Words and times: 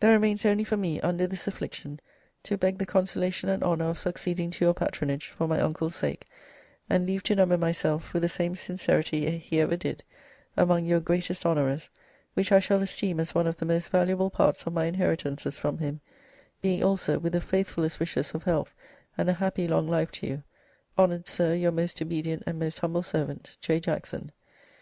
"There 0.00 0.12
remains 0.12 0.44
only 0.44 0.62
for 0.62 0.76
me, 0.76 1.00
under 1.00 1.26
this 1.26 1.48
affliction, 1.48 2.00
to 2.42 2.58
beg 2.58 2.76
the 2.76 2.84
consolation 2.84 3.48
and 3.48 3.62
honour 3.62 3.86
of 3.86 3.98
succeeding 3.98 4.50
to 4.50 4.64
your 4.66 4.74
patronage, 4.74 5.28
for 5.28 5.48
my 5.48 5.58
Uncle's 5.58 5.96
sake; 5.96 6.26
and 6.90 7.06
leave 7.06 7.22
to 7.22 7.34
number 7.34 7.56
myself, 7.56 8.12
with 8.12 8.24
the 8.24 8.28
same 8.28 8.54
sincerity 8.54 9.38
he 9.38 9.58
ever 9.58 9.74
did, 9.74 10.02
among 10.54 10.84
your 10.84 11.00
greatest 11.00 11.46
honourers, 11.46 11.88
which 12.34 12.52
I 12.52 12.60
shall 12.60 12.82
esteem 12.82 13.18
as 13.18 13.34
one 13.34 13.46
of 13.46 13.56
the 13.56 13.64
most 13.64 13.88
valuable 13.88 14.28
parts 14.28 14.64
of 14.66 14.74
my 14.74 14.84
inheritances 14.84 15.56
from 15.56 15.78
him; 15.78 16.02
being 16.60 16.84
also, 16.84 17.18
with 17.18 17.32
the 17.32 17.40
faithfullest 17.40 17.98
wishes 17.98 18.32
of 18.34 18.44
health 18.44 18.74
and 19.16 19.30
a 19.30 19.40
happy 19.40 19.66
long 19.66 19.88
life 19.88 20.12
to 20.12 20.26
you, 20.26 20.42
"Honoured 20.98 21.26
Sir, 21.26 21.54
"Your 21.54 21.72
most 21.72 22.02
obedient 22.02 22.42
and 22.46 22.58
"Most 22.58 22.80
humble 22.80 23.02
Servant, 23.02 23.56
"J. 23.62 23.80
JACKSON. 23.80 24.30